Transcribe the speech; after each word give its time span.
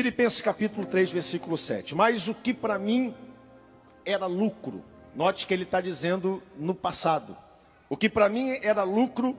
Filipenses 0.00 0.40
capítulo 0.40 0.86
3, 0.86 1.10
versículo 1.10 1.58
7. 1.58 1.94
Mas 1.94 2.26
o 2.26 2.34
que 2.34 2.54
para 2.54 2.78
mim 2.78 3.14
era 4.02 4.24
lucro, 4.24 4.82
note 5.14 5.46
que 5.46 5.52
ele 5.52 5.64
está 5.64 5.78
dizendo 5.78 6.42
no 6.56 6.74
passado. 6.74 7.36
O 7.86 7.98
que 7.98 8.08
para 8.08 8.26
mim 8.26 8.58
era 8.62 8.82
lucro, 8.82 9.36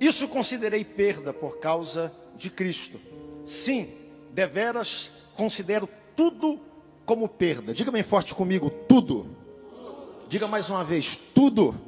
isso 0.00 0.26
considerei 0.26 0.86
perda 0.86 1.34
por 1.34 1.58
causa 1.58 2.10
de 2.34 2.48
Cristo. 2.48 2.98
Sim, 3.44 3.90
deveras 4.32 5.12
considero 5.36 5.86
tudo 6.16 6.58
como 7.04 7.28
perda. 7.28 7.74
Diga 7.74 7.90
bem 7.90 8.02
forte 8.02 8.34
comigo, 8.34 8.70
tudo. 8.70 9.36
Diga 10.30 10.48
mais 10.48 10.70
uma 10.70 10.82
vez, 10.82 11.14
tudo. 11.34 11.78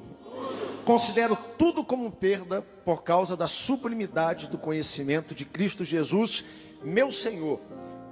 Considero 0.85 1.35
tudo 1.57 1.83
como 1.83 2.13
perda 2.13 2.61
por 2.85 3.05
causa 3.05 3.35
da 3.35 3.49
sublimidade 3.49 4.49
do 4.49 4.59
conhecimento 4.59 5.35
de 5.35 5.47
Cristo 5.47 5.83
Jesus, 5.83 6.45
meu 6.85 7.11
Senhor, 7.11 7.59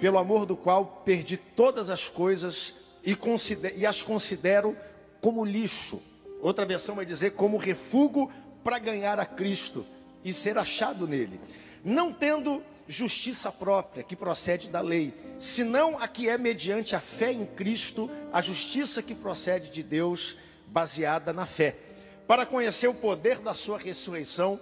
pelo 0.00 0.18
amor 0.18 0.46
do 0.46 0.56
qual 0.56 1.02
perdi 1.04 1.36
todas 1.36 1.90
as 1.90 2.08
coisas 2.08 2.74
e, 3.04 3.16
e 3.76 3.86
as 3.86 4.02
considero 4.02 4.76
como 5.20 5.44
lixo. 5.44 6.02
Outra 6.40 6.64
versão 6.64 6.94
vai 6.94 7.04
dizer 7.04 7.32
como 7.32 7.58
refúgio 7.58 8.30
para 8.64 8.78
ganhar 8.78 9.18
a 9.18 9.26
Cristo 9.26 9.84
e 10.24 10.32
ser 10.32 10.56
achado 10.58 11.06
nele. 11.06 11.40
Não 11.84 12.12
tendo 12.12 12.62
justiça 12.88 13.52
própria 13.52 14.02
que 14.02 14.16
procede 14.16 14.68
da 14.68 14.80
lei, 14.80 15.14
senão 15.38 15.98
a 15.98 16.08
que 16.08 16.28
é 16.28 16.36
mediante 16.36 16.96
a 16.96 17.00
fé 17.00 17.32
em 17.32 17.46
Cristo, 17.46 18.10
a 18.32 18.40
justiça 18.40 19.02
que 19.02 19.14
procede 19.14 19.70
de 19.70 19.82
Deus, 19.82 20.36
baseada 20.66 21.32
na 21.32 21.46
fé, 21.46 21.76
para 22.26 22.46
conhecer 22.46 22.88
o 22.88 22.94
poder 22.94 23.38
da 23.38 23.54
sua 23.54 23.78
ressurreição 23.78 24.58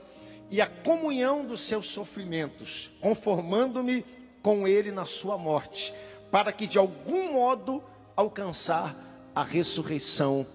e 0.50 0.60
a 0.60 0.66
comunhão 0.66 1.44
dos 1.44 1.60
seus 1.60 1.88
sofrimentos, 1.88 2.90
conformando-me 3.00 4.04
com 4.48 4.66
ele 4.66 4.90
na 4.90 5.04
sua 5.04 5.36
morte, 5.36 5.92
para 6.30 6.50
que 6.50 6.66
de 6.66 6.78
algum 6.78 7.34
modo 7.34 7.84
alcançar 8.16 8.96
a 9.34 9.44
ressurreição 9.44 10.46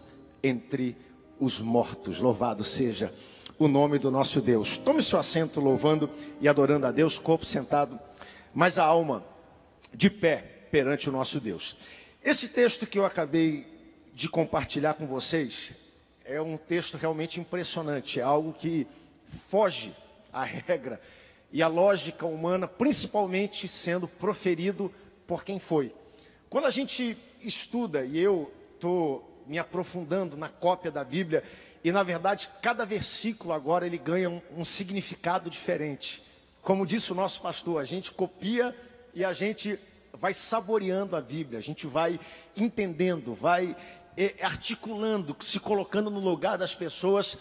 entre 0.42 0.98
os 1.40 1.60
mortos. 1.60 2.18
Louvado 2.18 2.64
seja 2.64 3.14
o 3.60 3.68
nome 3.68 4.00
do 4.00 4.10
nosso 4.10 4.42
Deus. 4.42 4.80
Tome 4.80 5.04
seu 5.04 5.20
assento 5.20 5.60
louvando 5.60 6.10
e 6.42 6.48
adorando 6.48 6.88
a 6.88 6.92
Deus, 6.92 7.20
corpo 7.20 7.46
sentado, 7.46 8.00
mas 8.52 8.80
a 8.80 8.84
alma 8.84 9.24
de 9.94 10.10
pé 10.10 10.38
perante 10.72 11.08
o 11.08 11.12
nosso 11.12 11.40
Deus. 11.40 11.78
Esse 12.24 12.50
texto 12.50 12.88
que 12.88 12.98
eu 12.98 13.06
acabei 13.06 13.68
de 14.12 14.28
compartilhar 14.28 14.96
com 14.96 15.06
vocês 15.06 15.72
é 16.26 16.42
um 16.42 16.58
texto 16.58 16.98
realmente 16.98 17.40
impressionante, 17.40 18.20
é 18.20 18.24
algo 18.24 18.54
que 18.54 18.88
foge 19.28 19.94
à 20.34 20.44
regra 20.44 21.00
e 21.54 21.62
à 21.62 21.68
lógica 21.68 22.26
humana, 22.26 22.68
principalmente 22.68 23.68
sendo 23.68 24.08
proferido 24.08 24.92
por 25.28 25.44
quem 25.44 25.60
foi. 25.60 25.94
Quando 26.50 26.66
a 26.66 26.72
gente 26.72 27.16
estuda, 27.40 28.04
e 28.04 28.18
eu 28.18 28.52
estou 28.74 29.44
me 29.46 29.60
aprofundando 29.60 30.36
na 30.36 30.50
cópia 30.50 30.90
da 30.90 31.04
Bíblia, 31.04 31.44
e 31.84 31.92
na 31.92 32.02
verdade, 32.02 32.50
cada 32.60 32.86
versículo 32.88 33.54
agora 33.54 33.86
ele 33.86 34.00
ganha 34.00 34.32
um, 34.32 34.42
um 34.58 34.66
significado 34.66 35.48
diferente. 35.48 36.24
Como 36.60 36.88
disse 36.88 37.12
o 37.12 37.16
nosso 37.16 37.40
pastor, 37.40 37.80
a 37.80 37.86
gente 37.86 38.12
copia 38.12 38.76
e 39.14 39.24
a 39.24 39.32
gente 39.32 39.80
vai 40.12 40.34
saboreando 40.34 41.16
a 41.16 41.22
Bíblia, 41.22 41.60
a 41.60 41.62
gente 41.62 41.86
vai 41.86 42.20
entendendo, 42.58 43.36
vai 43.36 43.76
é, 44.18 44.34
articulando, 44.42 45.38
se 45.40 45.60
colocando 45.60 46.10
no 46.10 46.20
lugar 46.20 46.58
das 46.58 46.74
pessoas. 46.74 47.38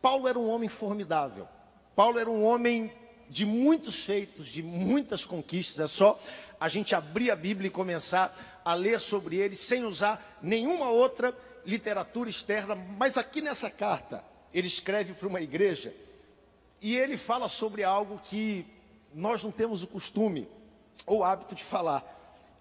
Paulo 0.00 0.26
era 0.26 0.38
um 0.38 0.48
homem 0.48 0.68
formidável. 0.68 1.46
Paulo 1.94 2.18
era 2.18 2.30
um 2.30 2.44
homem 2.44 2.90
de 3.32 3.46
muitos 3.46 4.04
feitos, 4.04 4.46
de 4.46 4.62
muitas 4.62 5.24
conquistas. 5.24 5.80
É 5.80 5.86
só 5.86 6.20
a 6.60 6.68
gente 6.68 6.94
abrir 6.94 7.30
a 7.30 7.36
Bíblia 7.36 7.68
e 7.68 7.70
começar 7.70 8.60
a 8.62 8.74
ler 8.74 9.00
sobre 9.00 9.36
ele 9.36 9.56
sem 9.56 9.84
usar 9.84 10.38
nenhuma 10.42 10.90
outra 10.90 11.34
literatura 11.64 12.28
externa, 12.28 12.74
mas 12.74 13.16
aqui 13.16 13.40
nessa 13.40 13.70
carta, 13.70 14.22
ele 14.52 14.66
escreve 14.66 15.14
para 15.14 15.26
uma 15.26 15.40
igreja 15.40 15.94
e 16.80 16.96
ele 16.98 17.16
fala 17.16 17.48
sobre 17.48 17.82
algo 17.82 18.20
que 18.22 18.66
nós 19.14 19.42
não 19.42 19.50
temos 19.50 19.82
o 19.82 19.86
costume 19.86 20.46
ou 21.06 21.24
hábito 21.24 21.54
de 21.54 21.64
falar. 21.64 22.04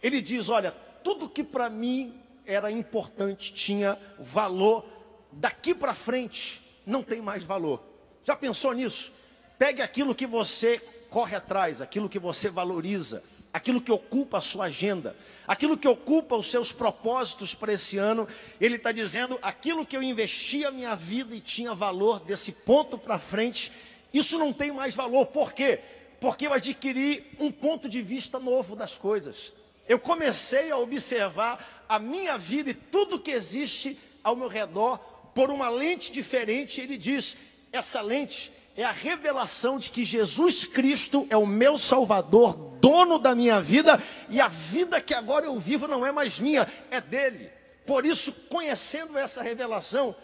Ele 0.01 0.21
diz: 0.21 0.47
Olha, 0.47 0.71
tudo 1.03 1.29
que 1.29 1.43
para 1.43 1.69
mim 1.69 2.17
era 2.45 2.71
importante, 2.71 3.53
tinha 3.53 3.99
valor, 4.17 4.85
daqui 5.33 5.75
para 5.75 5.93
frente 5.93 6.61
não 6.85 7.03
tem 7.03 7.21
mais 7.21 7.43
valor. 7.43 7.83
Já 8.23 8.35
pensou 8.37 8.73
nisso? 8.73 9.11
Pegue 9.61 9.83
aquilo 9.83 10.15
que 10.15 10.25
você 10.25 10.81
corre 11.07 11.35
atrás, 11.35 11.83
aquilo 11.83 12.09
que 12.09 12.17
você 12.17 12.49
valoriza, 12.49 13.23
aquilo 13.53 13.79
que 13.79 13.91
ocupa 13.91 14.39
a 14.39 14.41
sua 14.41 14.65
agenda, 14.65 15.15
aquilo 15.47 15.77
que 15.77 15.87
ocupa 15.87 16.35
os 16.35 16.49
seus 16.49 16.71
propósitos 16.71 17.53
para 17.53 17.71
esse 17.71 17.95
ano, 17.95 18.27
ele 18.59 18.77
está 18.77 18.91
dizendo: 18.91 19.37
aquilo 19.39 19.85
que 19.85 19.95
eu 19.95 20.01
investi 20.01 20.65
a 20.65 20.71
minha 20.71 20.95
vida 20.95 21.35
e 21.35 21.39
tinha 21.39 21.75
valor 21.75 22.21
desse 22.21 22.51
ponto 22.51 22.97
para 22.97 23.19
frente, 23.19 23.71
isso 24.11 24.39
não 24.39 24.51
tem 24.51 24.71
mais 24.71 24.95
valor. 24.95 25.27
Por 25.27 25.53
quê? 25.53 25.79
Porque 26.19 26.47
eu 26.47 26.53
adquiri 26.53 27.23
um 27.39 27.51
ponto 27.51 27.87
de 27.87 28.01
vista 28.01 28.39
novo 28.39 28.75
das 28.75 28.97
coisas. 28.97 29.53
Eu 29.87 29.99
comecei 29.99 30.71
a 30.71 30.77
observar 30.79 31.85
a 31.87 31.99
minha 31.99 32.35
vida 32.35 32.71
e 32.71 32.73
tudo 32.73 33.19
que 33.19 33.29
existe 33.29 33.95
ao 34.23 34.35
meu 34.35 34.47
redor 34.47 34.97
por 35.35 35.51
uma 35.51 35.69
lente 35.69 36.11
diferente. 36.11 36.81
Ele 36.81 36.97
diz: 36.97 37.37
essa 37.71 38.01
lente 38.01 38.51
é 38.75 38.83
a 38.83 38.91
revelação 38.91 39.77
de 39.77 39.91
que 39.91 40.03
Jesus 40.03 40.65
Cristo 40.65 41.27
é 41.29 41.37
o 41.37 41.45
meu 41.45 41.77
Salvador, 41.77 42.53
dono 42.79 43.19
da 43.19 43.35
minha 43.35 43.61
vida, 43.61 44.01
e 44.29 44.39
a 44.39 44.47
vida 44.47 45.01
que 45.01 45.13
agora 45.13 45.45
eu 45.45 45.59
vivo 45.59 45.87
não 45.87 46.05
é 46.05 46.11
mais 46.11 46.39
minha, 46.39 46.67
é 46.89 46.99
dele. 47.01 47.49
Por 47.85 48.05
isso, 48.05 48.31
conhecendo 48.49 49.17
essa 49.17 49.41
revelação, 49.41 50.15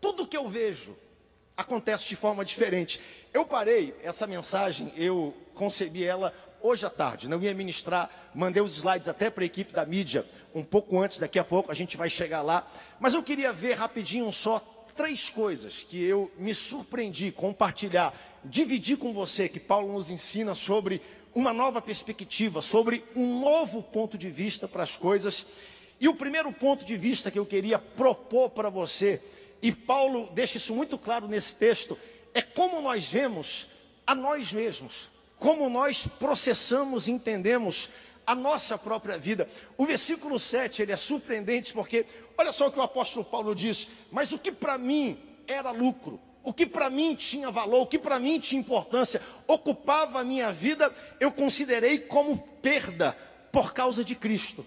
tudo 0.00 0.26
que 0.26 0.36
eu 0.36 0.48
vejo 0.48 0.96
acontece 1.56 2.08
de 2.08 2.16
forma 2.16 2.44
diferente. 2.44 3.00
Eu 3.32 3.44
parei 3.44 3.94
essa 4.02 4.26
mensagem, 4.26 4.92
eu 4.96 5.34
concebi 5.54 6.04
ela 6.04 6.32
hoje 6.62 6.84
à 6.84 6.90
tarde, 6.90 7.28
não 7.28 7.40
ia 7.40 7.54
ministrar, 7.54 8.10
mandei 8.34 8.62
os 8.62 8.76
slides 8.76 9.08
até 9.08 9.30
para 9.30 9.42
a 9.42 9.46
equipe 9.46 9.72
da 9.72 9.84
mídia, 9.84 10.24
um 10.54 10.62
pouco 10.62 10.98
antes, 11.00 11.18
daqui 11.18 11.38
a 11.38 11.44
pouco 11.44 11.70
a 11.70 11.74
gente 11.74 11.96
vai 11.96 12.08
chegar 12.08 12.42
lá, 12.42 12.66
mas 12.98 13.14
eu 13.14 13.22
queria 13.22 13.52
ver 13.52 13.74
rapidinho 13.74 14.30
só 14.32 14.58
três 15.00 15.30
coisas 15.30 15.82
que 15.88 16.04
eu 16.04 16.30
me 16.36 16.52
surpreendi 16.52 17.32
compartilhar, 17.32 18.14
dividir 18.44 18.98
com 18.98 19.14
você, 19.14 19.48
que 19.48 19.58
Paulo 19.58 19.94
nos 19.94 20.10
ensina 20.10 20.54
sobre 20.54 21.00
uma 21.34 21.54
nova 21.54 21.80
perspectiva, 21.80 22.60
sobre 22.60 23.02
um 23.16 23.40
novo 23.40 23.82
ponto 23.82 24.18
de 24.18 24.28
vista 24.28 24.68
para 24.68 24.82
as 24.82 24.98
coisas. 24.98 25.46
E 25.98 26.06
o 26.06 26.14
primeiro 26.14 26.52
ponto 26.52 26.84
de 26.84 26.98
vista 26.98 27.30
que 27.30 27.38
eu 27.38 27.46
queria 27.46 27.78
propor 27.78 28.50
para 28.50 28.68
você, 28.68 29.22
e 29.62 29.72
Paulo 29.72 30.28
deixa 30.34 30.58
isso 30.58 30.74
muito 30.74 30.98
claro 30.98 31.26
nesse 31.26 31.54
texto, 31.54 31.96
é 32.34 32.42
como 32.42 32.82
nós 32.82 33.08
vemos 33.08 33.68
a 34.06 34.14
nós 34.14 34.52
mesmos, 34.52 35.08
como 35.38 35.70
nós 35.70 36.06
processamos 36.06 37.08
e 37.08 37.12
entendemos 37.12 37.88
a 38.30 38.34
nossa 38.34 38.78
própria 38.78 39.18
vida. 39.18 39.48
O 39.76 39.84
versículo 39.84 40.38
7 40.38 40.82
ele 40.82 40.92
é 40.92 40.96
surpreendente 40.96 41.72
porque 41.72 42.06
olha 42.38 42.52
só 42.52 42.68
o 42.68 42.70
que 42.70 42.78
o 42.78 42.82
apóstolo 42.82 43.24
Paulo 43.24 43.54
diz: 43.56 43.88
"Mas 44.12 44.30
o 44.30 44.38
que 44.38 44.52
para 44.52 44.78
mim 44.78 45.18
era 45.48 45.72
lucro, 45.72 46.20
o 46.44 46.52
que 46.52 46.64
para 46.64 46.88
mim 46.88 47.16
tinha 47.16 47.50
valor, 47.50 47.82
o 47.82 47.86
que 47.86 47.98
para 47.98 48.20
mim 48.20 48.38
tinha 48.38 48.60
importância, 48.60 49.20
ocupava 49.48 50.20
a 50.20 50.24
minha 50.24 50.52
vida, 50.52 50.94
eu 51.18 51.32
considerei 51.32 51.98
como 51.98 52.38
perda 52.62 53.16
por 53.50 53.74
causa 53.74 54.04
de 54.04 54.14
Cristo." 54.14 54.64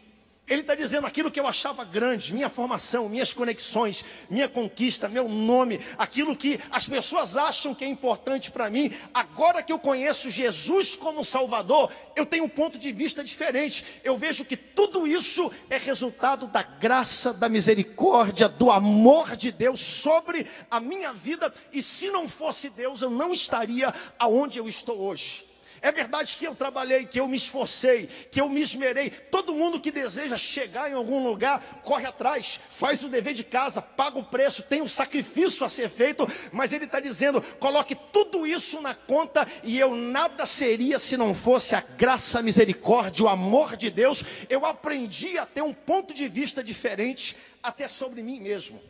Ele 0.54 0.62
está 0.62 0.76
dizendo 0.76 1.08
aquilo 1.08 1.32
que 1.32 1.40
eu 1.40 1.48
achava 1.48 1.84
grande, 1.84 2.32
minha 2.32 2.48
formação, 2.48 3.10
minhas 3.10 3.34
conexões, 3.34 4.06
minha 4.30 4.48
conquista, 4.48 5.10
meu 5.10 5.28
nome, 5.28 5.80
aquilo 5.98 6.36
que 6.36 6.60
as 6.70 6.88
pessoas 6.88 7.36
acham 7.36 7.74
que 7.74 7.84
é 7.84 7.88
importante 7.88 8.52
para 8.52 8.70
mim. 8.70 8.94
Agora 9.12 9.64
que 9.64 9.74
eu 9.74 9.80
conheço 9.80 10.30
Jesus 10.30 10.96
como 10.96 11.26
Salvador, 11.26 11.92
eu 12.16 12.24
tenho 12.24 12.44
um 12.44 12.50
ponto 12.50 12.78
de 12.78 12.92
vista 12.92 13.24
diferente. 13.24 13.84
Eu 14.04 14.16
vejo 14.16 14.46
que 14.46 14.56
tudo 14.56 15.08
isso 15.08 15.52
é 15.72 15.78
resultado 15.80 16.46
da 16.46 16.62
graça, 16.62 17.34
da 17.34 17.50
misericórdia, 17.50 18.48
do 18.48 18.70
amor 18.70 19.36
de 19.36 19.52
Deus 19.52 19.80
sobre 19.80 20.46
a 20.70 20.80
minha 20.80 21.14
vida. 21.14 21.52
E 21.72 21.82
se 21.82 22.12
não 22.12 22.30
fosse 22.30 22.70
Deus, 22.70 23.02
eu 23.02 23.10
não 23.10 23.34
estaria 23.34 23.92
aonde 24.20 24.60
eu 24.60 24.68
estou 24.68 25.02
hoje. 25.02 25.53
É 25.84 25.92
verdade 25.92 26.38
que 26.38 26.46
eu 26.46 26.56
trabalhei, 26.56 27.06
que 27.06 27.20
eu 27.20 27.28
me 27.28 27.36
esforcei, 27.36 28.08
que 28.32 28.40
eu 28.40 28.48
me 28.48 28.62
esmerei. 28.62 29.10
Todo 29.10 29.54
mundo 29.54 29.82
que 29.82 29.92
deseja 29.92 30.38
chegar 30.38 30.90
em 30.90 30.94
algum 30.94 31.22
lugar, 31.28 31.82
corre 31.84 32.06
atrás, 32.06 32.58
faz 32.70 33.04
o 33.04 33.10
dever 33.10 33.34
de 33.34 33.44
casa, 33.44 33.82
paga 33.82 34.18
o 34.18 34.24
preço, 34.24 34.64
tem 34.64 34.82
um 34.82 34.88
sacrifício 34.88 35.66
a 35.66 35.70
ser 35.70 35.90
feito, 35.90 36.26
mas 36.54 36.72
ele 36.72 36.86
está 36.86 37.02
dizendo: 37.02 37.42
coloque 37.60 37.96
tudo 38.14 38.48
isso 38.48 38.80
na 38.80 38.96
conta 38.96 39.46
e 39.62 39.78
eu 39.78 39.94
nada 39.94 40.46
seria 40.46 40.98
se 40.98 41.18
não 41.18 41.36
fosse 41.36 41.76
a 41.76 41.82
graça, 41.82 42.40
a 42.40 42.42
misericórdia, 42.42 43.26
o 43.26 43.28
amor 43.28 43.76
de 43.76 43.90
Deus. 43.90 44.24
Eu 44.50 44.66
aprendi 44.66 45.38
a 45.38 45.46
ter 45.46 45.64
um 45.64 45.74
ponto 45.74 46.14
de 46.14 46.30
vista 46.30 46.64
diferente 46.64 47.36
até 47.62 47.90
sobre 47.90 48.24
mim 48.24 48.40
mesmo. 48.40 48.82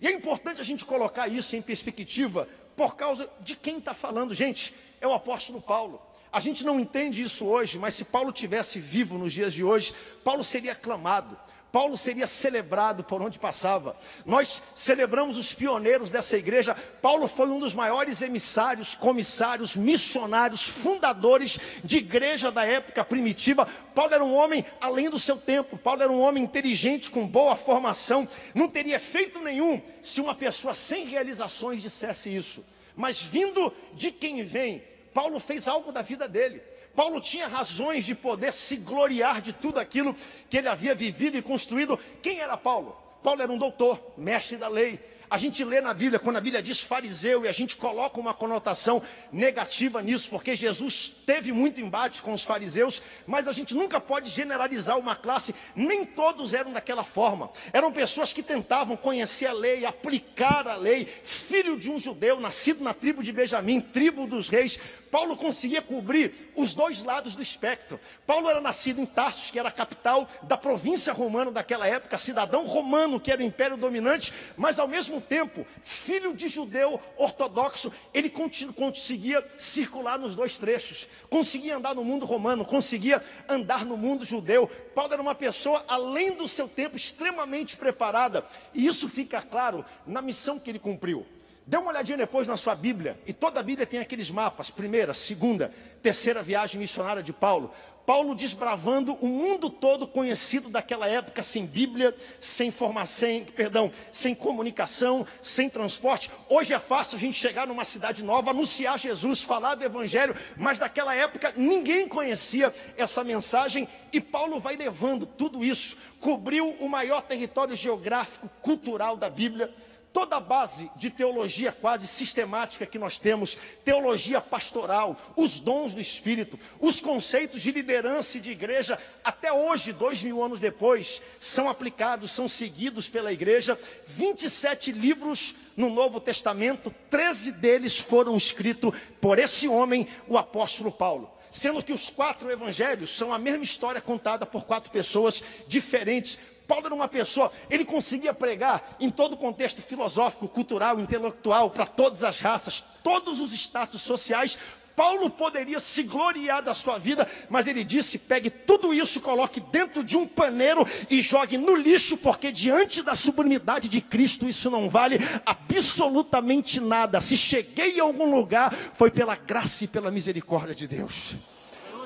E 0.00 0.08
é 0.08 0.10
importante 0.10 0.60
a 0.60 0.64
gente 0.64 0.84
colocar 0.84 1.28
isso 1.28 1.54
em 1.54 1.62
perspectiva 1.62 2.48
por 2.74 2.96
causa 2.96 3.30
de 3.38 3.54
quem 3.54 3.78
está 3.78 3.94
falando, 3.94 4.34
gente. 4.34 4.74
É 5.00 5.06
o 5.06 5.12
apóstolo 5.12 5.62
Paulo. 5.62 6.09
A 6.32 6.38
gente 6.38 6.64
não 6.64 6.78
entende 6.78 7.22
isso 7.22 7.44
hoje, 7.46 7.78
mas 7.78 7.94
se 7.94 8.04
Paulo 8.04 8.32
tivesse 8.32 8.78
vivo 8.78 9.18
nos 9.18 9.32
dias 9.32 9.52
de 9.52 9.64
hoje, 9.64 9.94
Paulo 10.22 10.44
seria 10.44 10.72
aclamado. 10.72 11.36
Paulo 11.72 11.96
seria 11.96 12.26
celebrado 12.26 13.04
por 13.04 13.22
onde 13.22 13.38
passava. 13.38 13.96
Nós 14.26 14.62
celebramos 14.74 15.38
os 15.38 15.52
pioneiros 15.52 16.10
dessa 16.10 16.36
igreja. 16.36 16.76
Paulo 17.00 17.28
foi 17.28 17.48
um 17.48 17.58
dos 17.58 17.74
maiores 17.74 18.22
emissários, 18.22 18.94
comissários, 18.94 19.76
missionários, 19.76 20.68
fundadores 20.68 21.58
de 21.84 21.98
igreja 21.98 22.50
da 22.50 22.64
época 22.64 23.04
primitiva. 23.04 23.68
Paulo 23.94 24.14
era 24.14 24.24
um 24.24 24.34
homem 24.34 24.64
além 24.80 25.08
do 25.08 25.18
seu 25.18 25.36
tempo. 25.36 25.78
Paulo 25.78 26.02
era 26.02 26.12
um 26.12 26.20
homem 26.20 26.42
inteligente, 26.42 27.10
com 27.10 27.26
boa 27.26 27.54
formação. 27.54 28.28
Não 28.54 28.68
teria 28.68 28.96
efeito 28.96 29.40
nenhum 29.40 29.80
se 30.02 30.20
uma 30.20 30.34
pessoa 30.34 30.74
sem 30.74 31.06
realizações 31.06 31.82
dissesse 31.82 32.34
isso. 32.34 32.64
Mas 32.96 33.22
vindo 33.22 33.72
de 33.94 34.10
quem 34.10 34.42
vem, 34.42 34.82
Paulo 35.12 35.38
fez 35.40 35.68
algo 35.68 35.92
da 35.92 36.02
vida 36.02 36.28
dele. 36.28 36.62
Paulo 36.94 37.20
tinha 37.20 37.46
razões 37.46 38.04
de 38.04 38.14
poder 38.14 38.52
se 38.52 38.76
gloriar 38.76 39.40
de 39.40 39.52
tudo 39.52 39.78
aquilo 39.78 40.14
que 40.48 40.58
ele 40.58 40.68
havia 40.68 40.94
vivido 40.94 41.36
e 41.36 41.42
construído. 41.42 41.98
Quem 42.22 42.40
era 42.40 42.56
Paulo? 42.56 42.96
Paulo 43.22 43.42
era 43.42 43.52
um 43.52 43.58
doutor, 43.58 44.00
mestre 44.16 44.56
da 44.56 44.68
lei, 44.68 44.98
a 45.30 45.38
gente 45.38 45.64
lê 45.64 45.80
na 45.80 45.94
Bíblia, 45.94 46.18
quando 46.18 46.38
a 46.38 46.40
Bíblia 46.40 46.60
diz 46.60 46.80
fariseu, 46.80 47.44
e 47.44 47.48
a 47.48 47.52
gente 47.52 47.76
coloca 47.76 48.18
uma 48.18 48.34
conotação 48.34 49.00
negativa 49.30 50.02
nisso, 50.02 50.28
porque 50.28 50.56
Jesus 50.56 51.12
teve 51.24 51.52
muito 51.52 51.80
embate 51.80 52.20
com 52.20 52.32
os 52.32 52.42
fariseus, 52.42 53.00
mas 53.28 53.46
a 53.46 53.52
gente 53.52 53.72
nunca 53.72 54.00
pode 54.00 54.28
generalizar 54.28 54.98
uma 54.98 55.14
classe, 55.14 55.54
nem 55.76 56.04
todos 56.04 56.52
eram 56.52 56.72
daquela 56.72 57.04
forma. 57.04 57.48
Eram 57.72 57.92
pessoas 57.92 58.32
que 58.32 58.42
tentavam 58.42 58.96
conhecer 58.96 59.46
a 59.46 59.52
lei, 59.52 59.86
aplicar 59.86 60.66
a 60.66 60.74
lei, 60.74 61.06
filho 61.22 61.78
de 61.78 61.88
um 61.92 61.98
judeu, 61.98 62.40
nascido 62.40 62.82
na 62.82 62.92
tribo 62.92 63.22
de 63.22 63.30
Benjamim, 63.30 63.80
tribo 63.80 64.26
dos 64.26 64.48
reis. 64.48 64.80
Paulo 65.10 65.36
conseguia 65.36 65.82
cobrir 65.82 66.52
os 66.54 66.74
dois 66.74 67.02
lados 67.02 67.34
do 67.34 67.42
espectro. 67.42 67.98
Paulo 68.26 68.48
era 68.48 68.60
nascido 68.60 69.00
em 69.00 69.06
Tarsus, 69.06 69.50
que 69.50 69.58
era 69.58 69.68
a 69.68 69.72
capital 69.72 70.28
da 70.42 70.56
província 70.56 71.12
romana 71.12 71.50
daquela 71.50 71.86
época, 71.86 72.16
cidadão 72.18 72.64
romano, 72.64 73.18
que 73.18 73.32
era 73.32 73.42
o 73.42 73.44
império 73.44 73.76
dominante, 73.76 74.32
mas 74.56 74.78
ao 74.78 74.86
mesmo 74.86 75.20
tempo, 75.20 75.66
filho 75.82 76.34
de 76.34 76.48
judeu 76.48 77.00
ortodoxo, 77.16 77.92
ele 78.14 78.30
conseguia 78.30 79.44
circular 79.56 80.18
nos 80.18 80.36
dois 80.36 80.56
trechos, 80.56 81.08
conseguia 81.28 81.76
andar 81.76 81.94
no 81.94 82.04
mundo 82.04 82.24
romano, 82.24 82.64
conseguia 82.64 83.22
andar 83.48 83.84
no 83.84 83.96
mundo 83.96 84.24
judeu. 84.24 84.68
Paulo 84.94 85.12
era 85.12 85.22
uma 85.22 85.34
pessoa, 85.34 85.84
além 85.88 86.32
do 86.32 86.46
seu 86.46 86.68
tempo, 86.68 86.96
extremamente 86.96 87.76
preparada, 87.76 88.44
e 88.72 88.86
isso 88.86 89.08
fica 89.08 89.42
claro 89.42 89.84
na 90.06 90.22
missão 90.22 90.58
que 90.58 90.70
ele 90.70 90.78
cumpriu. 90.78 91.26
Dê 91.70 91.76
uma 91.76 91.92
olhadinha 91.92 92.18
depois 92.18 92.48
na 92.48 92.56
sua 92.56 92.74
Bíblia, 92.74 93.16
e 93.28 93.32
toda 93.32 93.60
a 93.60 93.62
Bíblia 93.62 93.86
tem 93.86 94.00
aqueles 94.00 94.28
mapas, 94.28 94.70
primeira, 94.70 95.12
segunda, 95.12 95.72
terceira 96.02 96.42
viagem 96.42 96.80
missionária 96.80 97.22
de 97.22 97.32
Paulo. 97.32 97.72
Paulo 98.04 98.34
desbravando 98.34 99.16
o 99.20 99.28
mundo 99.28 99.70
todo 99.70 100.04
conhecido 100.04 100.68
daquela 100.68 101.06
época, 101.06 101.44
sem 101.44 101.64
Bíblia, 101.64 102.12
sem 102.40 102.72
formação, 102.72 103.46
perdão, 103.54 103.92
sem 104.10 104.34
comunicação, 104.34 105.24
sem 105.40 105.70
transporte. 105.70 106.28
Hoje 106.48 106.74
é 106.74 106.78
fácil 106.80 107.16
a 107.16 107.20
gente 107.20 107.38
chegar 107.38 107.68
numa 107.68 107.84
cidade 107.84 108.24
nova, 108.24 108.50
anunciar 108.50 108.98
Jesus, 108.98 109.40
falar 109.40 109.76
do 109.76 109.84
Evangelho, 109.84 110.34
mas 110.56 110.80
naquela 110.80 111.14
época 111.14 111.52
ninguém 111.56 112.08
conhecia 112.08 112.74
essa 112.96 113.22
mensagem 113.22 113.86
e 114.12 114.20
Paulo 114.20 114.58
vai 114.58 114.74
levando 114.74 115.24
tudo 115.24 115.62
isso, 115.62 115.96
cobriu 116.18 116.68
o 116.80 116.88
maior 116.88 117.20
território 117.20 117.76
geográfico, 117.76 118.50
cultural 118.60 119.16
da 119.16 119.30
Bíblia 119.30 119.72
Toda 120.12 120.36
a 120.36 120.40
base 120.40 120.90
de 120.96 121.08
teologia 121.08 121.70
quase 121.70 122.06
sistemática 122.08 122.84
que 122.84 122.98
nós 122.98 123.16
temos, 123.16 123.56
teologia 123.84 124.40
pastoral, 124.40 125.16
os 125.36 125.60
dons 125.60 125.94
do 125.94 126.00
Espírito, 126.00 126.58
os 126.80 127.00
conceitos 127.00 127.62
de 127.62 127.70
liderança 127.70 128.36
e 128.36 128.40
de 128.40 128.50
igreja, 128.50 128.98
até 129.22 129.52
hoje, 129.52 129.92
dois 129.92 130.20
mil 130.22 130.42
anos 130.42 130.58
depois, 130.58 131.22
são 131.38 131.68
aplicados, 131.68 132.32
são 132.32 132.48
seguidos 132.48 133.08
pela 133.08 133.32
igreja. 133.32 133.78
27 134.06 134.90
livros 134.90 135.54
no 135.76 135.88
Novo 135.88 136.20
Testamento, 136.20 136.92
13 137.08 137.52
deles 137.52 137.96
foram 137.96 138.36
escritos 138.36 138.92
por 139.20 139.38
esse 139.38 139.68
homem, 139.68 140.08
o 140.26 140.36
apóstolo 140.36 140.90
Paulo 140.90 141.40
sendo 141.50 141.82
que 141.82 141.92
os 141.92 142.10
quatro 142.10 142.50
evangelhos 142.50 143.10
são 143.10 143.32
a 143.32 143.38
mesma 143.38 143.64
história 143.64 144.00
contada 144.00 144.46
por 144.46 144.64
quatro 144.64 144.90
pessoas 144.90 145.42
diferentes, 145.66 146.38
Paulo 146.70 146.86
era 146.86 146.94
uma 146.94 147.08
pessoa, 147.08 147.50
ele 147.68 147.84
conseguia 147.84 148.32
pregar 148.32 148.96
em 149.00 149.10
todo 149.10 149.32
o 149.32 149.36
contexto 149.36 149.82
filosófico, 149.82 150.46
cultural, 150.46 151.00
intelectual, 151.00 151.68
para 151.68 151.84
todas 151.84 152.22
as 152.22 152.40
raças, 152.40 152.86
todos 153.02 153.40
os 153.40 153.52
status 153.52 154.02
sociais. 154.02 154.56
Paulo 154.94 155.28
poderia 155.28 155.80
se 155.80 156.04
gloriar 156.04 156.62
da 156.62 156.72
sua 156.72 156.96
vida, 156.96 157.28
mas 157.48 157.66
ele 157.66 157.82
disse: 157.82 158.18
pegue 158.20 158.50
tudo 158.50 158.94
isso, 158.94 159.20
coloque 159.20 159.58
dentro 159.58 160.04
de 160.04 160.16
um 160.16 160.28
paneiro 160.28 160.86
e 161.10 161.20
jogue 161.20 161.58
no 161.58 161.74
lixo, 161.74 162.16
porque 162.16 162.52
diante 162.52 163.02
da 163.02 163.16
sublimidade 163.16 163.88
de 163.88 164.00
Cristo 164.00 164.48
isso 164.48 164.70
não 164.70 164.88
vale 164.88 165.18
absolutamente 165.44 166.78
nada. 166.78 167.20
Se 167.20 167.36
cheguei 167.36 167.98
a 167.98 168.04
algum 168.04 168.32
lugar, 168.32 168.72
foi 168.94 169.10
pela 169.10 169.34
graça 169.34 169.82
e 169.82 169.88
pela 169.88 170.08
misericórdia 170.12 170.76
de 170.76 170.86
Deus. 170.86 171.34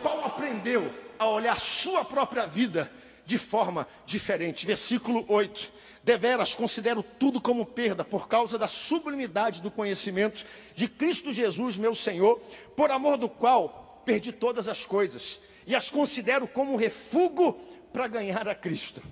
Paulo 0.03 0.25
aprendeu 0.25 0.91
a 1.19 1.27
olhar 1.27 1.61
sua 1.61 2.03
própria 2.03 2.47
vida 2.47 2.91
de 3.27 3.39
forma 3.39 3.87
diferente. 4.07 4.67
Versículo 4.67 5.25
8. 5.29 5.73
Deveras 6.03 6.55
considero 6.55 7.03
tudo 7.03 7.41
como 7.41 7.65
perda 7.65 8.05
por 8.05 8.29
causa 8.29 8.59
da 8.59 8.69
sublimidade 8.69 9.63
do 9.63 9.71
conhecimento 9.71 10.45
de 10.75 10.87
Cristo 10.87 11.33
Jesus, 11.33 11.79
meu 11.79 11.95
Senhor, 11.95 12.39
por 12.77 12.91
amor 12.91 13.17
do 13.17 13.29
qual 13.29 14.03
perdi 14.05 14.31
todas 14.31 14.69
as 14.69 14.85
coisas 14.85 15.41
e 15.67 15.75
as 15.75 15.91
considero 15.91 16.47
como 16.47 16.77
refúgio 16.77 17.55
para 17.91 18.07
ganhar 18.07 18.47
a 18.47 18.55
Cristo. 18.55 19.03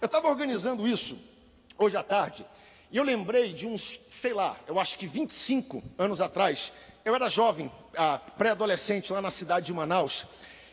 Eu 0.00 0.06
estava 0.06 0.28
organizando 0.28 0.86
isso 0.86 1.16
hoje 1.78 1.96
à 1.96 2.02
tarde 2.02 2.44
e 2.90 2.98
eu 2.98 3.02
lembrei 3.02 3.52
de 3.52 3.66
uns, 3.66 3.98
sei 4.20 4.34
lá, 4.34 4.58
eu 4.66 4.78
acho 4.78 4.98
que 4.98 5.06
25 5.06 5.82
anos 5.96 6.20
atrás, 6.20 6.72
eu 7.02 7.14
era 7.14 7.30
jovem, 7.30 7.72
ah, 7.96 8.18
pré-adolescente 8.36 9.10
lá 9.10 9.22
na 9.22 9.30
cidade 9.30 9.66
de 9.66 9.72
Manaus, 9.72 10.26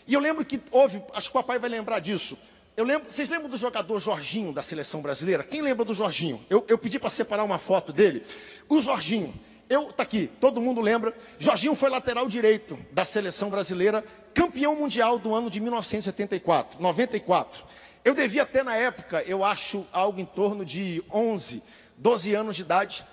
e 0.06 0.14
eu 0.14 0.20
lembro 0.20 0.44
que 0.44 0.60
houve, 0.72 1.02
acho 1.14 1.32
que 1.32 1.38
o 1.38 1.42
papai 1.42 1.60
vai 1.60 1.70
lembrar 1.70 2.00
disso, 2.00 2.38
eu 2.80 2.86
lembro, 2.86 3.12
vocês 3.12 3.30
lembram 3.30 3.50
do 3.50 3.58
jogador 3.58 4.00
Jorginho 4.00 4.54
da 4.54 4.62
seleção 4.62 5.02
brasileira? 5.02 5.44
Quem 5.44 5.62
lembra 5.62 5.84
do 5.84 5.94
Jorginho? 5.94 6.42
Eu, 6.50 6.64
eu 6.66 6.78
pedi 6.78 6.98
para 6.98 7.10
separar 7.10 7.44
uma 7.44 7.58
foto 7.58 7.92
dele. 7.92 8.24
O 8.70 8.82
Jorginho, 8.82 9.34
eu 9.70 9.92
tá 9.92 10.04
aqui, 10.04 10.32
todo 10.40 10.62
mundo 10.62 10.80
lembra. 10.80 11.14
Jorginho 11.38 11.76
foi 11.76 11.90
lateral 11.90 12.26
direito 12.30 12.80
da 12.94 13.04
seleção 13.04 13.50
brasileira, 13.50 14.02
campeão 14.34 14.78
mundial 14.78 15.20
do 15.20 15.36
ano 15.36 15.50
de 15.50 15.60
1974, 15.60 16.82
94. 16.82 17.66
Eu 18.06 18.14
devia 18.16 18.46
ter 18.46 18.64
na 18.64 18.78
época, 18.78 19.24
eu 19.24 19.44
acho, 19.44 19.86
algo 19.92 20.22
em 20.22 20.26
torno 20.26 20.64
de 20.64 21.04
11, 21.12 21.62
12 21.98 22.34
anos 22.34 22.56
de 22.56 22.62
idade. 22.62 23.06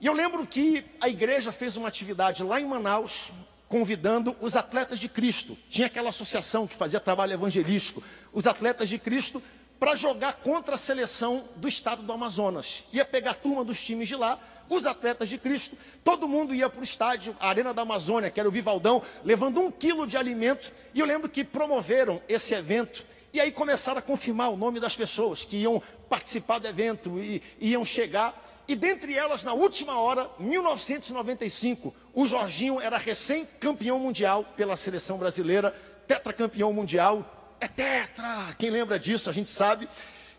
E 0.00 0.06
eu 0.06 0.12
lembro 0.12 0.46
que 0.46 0.84
a 1.00 1.08
igreja 1.08 1.50
fez 1.50 1.76
uma 1.76 1.88
atividade 1.88 2.44
lá 2.44 2.60
em 2.60 2.66
Manaus, 2.66 3.32
convidando 3.68 4.34
os 4.40 4.56
atletas 4.56 4.98
de 4.98 5.08
Cristo. 5.08 5.56
Tinha 5.68 5.86
aquela 5.86 6.10
associação 6.10 6.66
que 6.66 6.74
fazia 6.74 6.98
trabalho 6.98 7.34
evangelístico, 7.34 8.02
os 8.32 8.46
atletas 8.46 8.88
de 8.88 8.98
Cristo, 8.98 9.42
para 9.78 9.94
jogar 9.94 10.34
contra 10.34 10.74
a 10.74 10.78
seleção 10.78 11.44
do 11.56 11.68
estado 11.68 12.02
do 12.02 12.12
Amazonas. 12.12 12.84
Ia 12.92 13.04
pegar 13.04 13.32
a 13.32 13.34
turma 13.34 13.64
dos 13.64 13.82
times 13.82 14.08
de 14.08 14.16
lá, 14.16 14.40
os 14.68 14.86
atletas 14.86 15.28
de 15.28 15.38
Cristo, 15.38 15.76
todo 16.04 16.28
mundo 16.28 16.54
ia 16.54 16.68
para 16.68 16.80
o 16.80 16.84
estádio, 16.84 17.34
a 17.40 17.48
Arena 17.48 17.72
da 17.72 17.82
Amazônia, 17.82 18.30
que 18.30 18.38
era 18.38 18.48
o 18.48 18.52
Vivaldão, 18.52 19.02
levando 19.24 19.60
um 19.60 19.70
quilo 19.70 20.06
de 20.06 20.16
alimento. 20.16 20.72
E 20.92 21.00
eu 21.00 21.06
lembro 21.06 21.28
que 21.28 21.42
promoveram 21.42 22.20
esse 22.28 22.54
evento. 22.54 23.06
E 23.32 23.40
aí 23.40 23.52
começaram 23.52 23.98
a 23.98 24.02
confirmar 24.02 24.50
o 24.50 24.56
nome 24.56 24.80
das 24.80 24.96
pessoas 24.96 25.44
que 25.44 25.56
iam 25.56 25.82
participar 26.08 26.58
do 26.58 26.66
evento 26.66 27.18
e 27.18 27.42
iam 27.60 27.84
chegar. 27.84 28.46
E 28.66 28.76
dentre 28.76 29.14
elas, 29.14 29.44
na 29.44 29.54
última 29.54 29.98
hora, 29.98 30.30
1995, 30.38 31.94
o 32.18 32.26
Jorginho 32.26 32.80
era 32.80 32.98
recém-campeão 32.98 33.96
mundial 33.96 34.42
pela 34.56 34.76
seleção 34.76 35.18
brasileira, 35.18 35.72
tetracampeão 36.04 36.72
mundial. 36.72 37.54
É 37.60 37.68
tetra! 37.68 38.56
Quem 38.58 38.70
lembra 38.70 38.98
disso, 38.98 39.30
a 39.30 39.32
gente 39.32 39.48
sabe. 39.48 39.88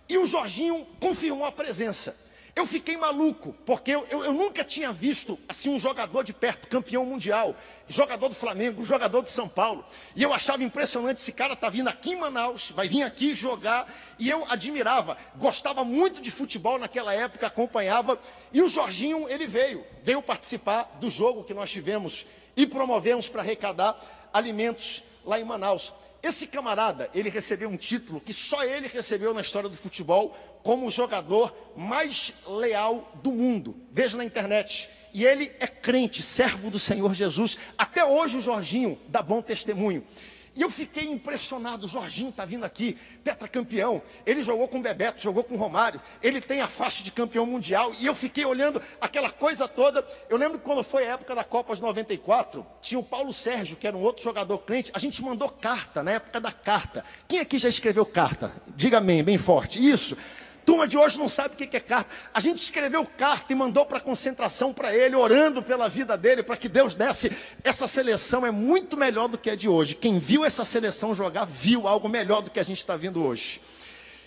E 0.09 0.17
o 0.17 0.27
Jorginho 0.27 0.86
confirmou 1.00 1.45
a 1.45 1.53
presença. 1.53 2.13
Eu 2.56 2.65
fiquei 2.65 2.98
maluco, 2.98 3.56
porque 3.65 3.91
eu, 3.91 4.06
eu, 4.10 4.25
eu, 4.25 4.34
nunca 4.34 4.63
tinha 4.63 4.91
visto 4.91 5.39
assim 5.48 5.70
um 5.70 5.79
jogador 5.79 6.24
de 6.24 6.34
perto, 6.34 6.68
campeão 6.68 7.06
mundial, 7.06 7.56
jogador 7.88 8.27
do 8.27 8.36
Flamengo, 8.36 8.84
jogador 8.84 9.22
de 9.22 9.29
São 9.29 9.48
Paulo. 9.48 9.86
E 10.15 10.24
eu 10.24 10.34
achava 10.34 10.63
impressionante, 10.63 11.18
esse 11.18 11.32
cara 11.32 11.56
tá 11.56 11.70
vindo 11.70 11.88
aqui 11.88 12.12
em 12.12 12.20
Manaus, 12.20 12.72
vai 12.72 12.88
vir 12.88 13.03
aqui 13.03 13.34
jogar. 13.34 13.88
E 14.18 14.29
eu 14.29 14.46
admirava, 14.50 15.18
gostava 15.36 15.84
muito 15.86 16.22
de 16.22 16.32
futebol 16.32 16.79
naquela 16.79 17.13
época, 17.13 17.48
acompanhava. 17.48 18.20
E 18.51 18.62
o 18.62 18.68
Jorginho, 18.68 19.29
ele 19.29 19.46
veio, 19.46 19.86
veio 20.03 20.22
participar 20.22 20.98
do 21.00 21.10
jogo 21.10 21.44
que 21.44 21.53
nós 21.53 21.72
tivemos 21.72 22.25
e 22.58 22.65
promovemos 22.65 23.29
para 23.29 23.41
arrecadar 23.41 23.98
alimentos 24.34 25.03
lá 25.25 25.39
em 25.39 25.44
Manaus. 25.44 25.94
Esse 26.21 26.47
camarada, 26.47 27.09
ele 27.13 27.29
recebeu 27.29 27.69
um 27.69 27.77
título 27.77 28.19
que 28.19 28.33
só 28.33 28.63
ele 28.63 28.88
recebeu 28.88 29.33
na 29.33 29.41
história 29.41 29.69
do 29.69 29.77
futebol 29.77 30.35
como 30.61 30.88
o 30.88 30.91
jogador 30.91 31.55
mais 31.77 32.33
leal 32.45 33.11
do 33.23 33.31
mundo. 33.31 33.75
Veja 33.91 34.17
na 34.17 34.25
internet. 34.25 34.89
e 35.11 35.25
ele 35.25 35.51
é 35.59 35.65
crente, 35.65 36.21
servo 36.21 36.69
do 36.69 36.77
Senhor 36.77 37.13
Jesus. 37.15 37.57
Até 37.77 38.05
hoje 38.05 38.38
o 38.38 38.41
Jorginho 38.41 38.99
dá 39.07 39.23
bom 39.23 39.41
testemunho. 39.41 40.05
E 40.56 40.62
eu 40.62 40.70
fiquei 40.70 41.06
impressionado, 41.06 41.86
o 41.86 41.89
Jorginho 41.89 42.29
está 42.29 42.46
vindo 42.46 42.63
aqui, 42.63 42.98
tetracampeão. 43.24 44.01
Ele 44.25 44.41
jogou 44.41 44.68
com 44.68 44.79
o 44.79 44.82
Bebeto, 44.82 45.22
jogou 45.22 45.44
com 45.44 45.56
o 45.56 45.58
Romário. 45.58 46.01
Ele 46.22 46.41
tem 46.41 46.62
a 46.62 46.68
faixa 46.68 47.03
de 47.03 47.12
campeão 47.12 47.46
mundial. 47.46 47.94
E 48.00 48.06
eu 48.06 48.15
fiquei 48.15 48.46
olhando 48.46 48.82
aquela 49.00 49.29
coisa 49.29 49.68
toda. 49.68 50.06
Eu 50.29 50.38
lembro 50.38 50.60
quando 50.60 50.84
foi 50.84 51.06
a 51.08 51.13
época 51.13 51.36
da 51.36 51.44
Copa 51.44 51.75
de 51.75 51.82
94, 51.82 52.65
tinha 52.82 53.00
o 53.00 53.03
Paulo 53.03 53.32
Sérgio, 53.32 53.77
que 53.77 53.88
era 53.88 53.96
um 53.96 54.01
outro 54.01 54.24
jogador 54.24 54.58
crente. 54.60 54.91
A 54.94 55.00
gente 55.00 55.22
mandou 55.24 55.50
carta, 55.50 56.03
na 56.03 56.12
época 56.12 56.41
da 56.41 56.51
carta. 56.51 57.03
Quem 57.27 57.39
aqui 57.39 57.58
já 57.58 57.70
escreveu 57.70 58.06
carta? 58.06 58.53
Diga 58.75 58.98
amém, 58.98 59.24
bem 59.24 59.38
forte. 59.38 59.79
Isso 59.79 60.18
turma 60.69 60.88
de 60.88 60.95
hoje 60.95 61.17
não 61.17 61.27
sabe 61.27 61.55
o 61.55 61.57
que 61.57 61.75
é 61.75 61.79
carta. 61.79 62.11
A 62.31 62.39
gente 62.39 62.59
escreveu 62.59 63.03
carta 63.03 63.51
e 63.51 63.55
mandou 63.55 63.88
para 63.88 63.99
concentração 63.99 64.71
para 64.71 64.95
ele, 64.95 65.15
orando 65.15 65.63
pela 65.63 65.89
vida 65.89 66.15
dele, 66.15 66.43
para 66.43 66.55
que 66.55 66.69
Deus 66.69 66.93
desse. 66.93 67.35
Essa 67.63 67.88
seleção 67.88 68.45
é 68.45 68.51
muito 68.51 68.95
melhor 68.95 69.27
do 69.27 69.35
que 69.35 69.49
a 69.49 69.55
de 69.55 69.67
hoje. 69.67 69.95
Quem 69.95 70.19
viu 70.19 70.45
essa 70.45 70.63
seleção 70.63 71.15
jogar, 71.15 71.45
viu 71.45 71.88
algo 71.88 72.07
melhor 72.07 72.43
do 72.43 72.51
que 72.51 72.59
a 72.59 72.63
gente 72.63 72.77
está 72.77 72.95
vendo 72.95 73.23
hoje. 73.23 73.59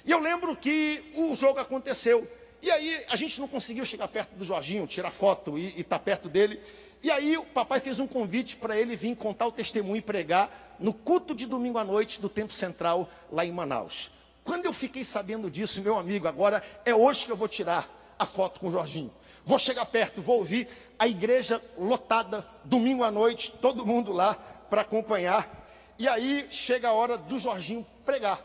E 0.04 0.10
eu 0.10 0.18
lembro 0.18 0.56
que 0.56 1.12
o 1.14 1.32
jogo 1.36 1.60
aconteceu. 1.60 2.28
E 2.60 2.68
aí 2.72 3.04
a 3.08 3.14
gente 3.14 3.40
não 3.40 3.46
conseguiu 3.46 3.86
chegar 3.86 4.08
perto 4.08 4.34
do 4.34 4.44
Jorginho, 4.44 4.84
tirar 4.88 5.12
foto 5.12 5.56
e 5.56 5.66
estar 5.68 5.84
tá 5.84 5.98
perto 6.00 6.28
dele. 6.28 6.58
E 7.04 7.08
aí 7.08 7.36
o 7.36 7.44
papai 7.44 7.78
fez 7.78 8.00
um 8.00 8.06
convite 8.08 8.56
para 8.56 8.76
ele 8.76 8.96
vir 8.96 9.14
contar 9.14 9.46
o 9.46 9.52
testemunho 9.52 9.98
e 9.98 10.02
pregar 10.02 10.76
no 10.80 10.92
culto 10.92 11.36
de 11.36 11.46
domingo 11.46 11.78
à 11.78 11.84
noite 11.84 12.20
do 12.20 12.28
Tempo 12.28 12.52
Central 12.52 13.08
lá 13.30 13.46
em 13.46 13.52
Manaus. 13.52 14.10
Quando 14.44 14.66
eu 14.66 14.72
fiquei 14.72 15.04
sabendo 15.04 15.50
disso, 15.50 15.80
meu 15.82 15.96
amigo, 15.96 16.26
agora 16.26 16.62
é 16.84 16.94
hoje 16.94 17.26
que 17.26 17.32
eu 17.32 17.36
vou 17.36 17.48
tirar 17.48 17.88
a 18.18 18.26
foto 18.26 18.60
com 18.60 18.68
o 18.68 18.70
Jorginho. 18.70 19.12
Vou 19.44 19.58
chegar 19.58 19.86
perto, 19.86 20.22
vou 20.22 20.38
ouvir 20.38 20.68
a 20.98 21.06
igreja 21.06 21.60
lotada, 21.76 22.46
domingo 22.64 23.02
à 23.02 23.10
noite, 23.10 23.52
todo 23.52 23.86
mundo 23.86 24.12
lá 24.12 24.34
para 24.70 24.82
acompanhar. 24.82 25.62
E 25.98 26.08
aí 26.08 26.46
chega 26.50 26.88
a 26.88 26.92
hora 26.92 27.18
do 27.18 27.38
Jorginho 27.38 27.86
pregar. 28.04 28.40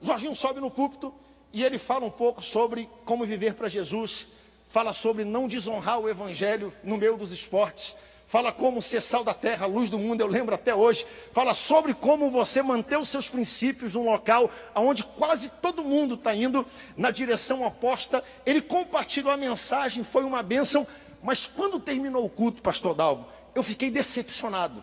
O 0.00 0.06
Jorginho 0.06 0.34
sobe 0.34 0.60
no 0.60 0.70
púlpito 0.70 1.14
e 1.52 1.64
ele 1.64 1.78
fala 1.78 2.04
um 2.04 2.10
pouco 2.10 2.42
sobre 2.42 2.88
como 3.04 3.24
viver 3.24 3.54
para 3.54 3.68
Jesus, 3.68 4.28
fala 4.68 4.92
sobre 4.92 5.24
não 5.24 5.48
desonrar 5.48 5.98
o 5.98 6.08
evangelho 6.08 6.72
no 6.82 6.96
meio 6.96 7.16
dos 7.16 7.32
esportes, 7.32 7.94
fala 8.30 8.52
como 8.52 8.80
ser 8.80 9.02
sal 9.02 9.24
da 9.24 9.34
terra, 9.34 9.66
luz 9.66 9.90
do 9.90 9.98
mundo, 9.98 10.20
eu 10.20 10.28
lembro 10.28 10.54
até 10.54 10.72
hoje. 10.72 11.04
Fala 11.32 11.52
sobre 11.52 11.92
como 11.92 12.30
você 12.30 12.62
manter 12.62 12.96
os 12.96 13.08
seus 13.08 13.28
princípios 13.28 13.94
num 13.94 14.04
local 14.04 14.48
onde 14.76 15.02
quase 15.02 15.50
todo 15.50 15.82
mundo 15.82 16.14
está 16.14 16.32
indo 16.32 16.64
na 16.96 17.10
direção 17.10 17.66
oposta. 17.66 18.22
Ele 18.46 18.60
compartilhou 18.62 19.32
a 19.32 19.36
mensagem, 19.36 20.04
foi 20.04 20.22
uma 20.22 20.44
bênção, 20.44 20.86
mas 21.20 21.44
quando 21.44 21.80
terminou 21.80 22.24
o 22.24 22.30
culto, 22.30 22.62
pastor 22.62 22.94
Dalvo, 22.94 23.26
eu 23.52 23.64
fiquei 23.64 23.90
decepcionado, 23.90 24.80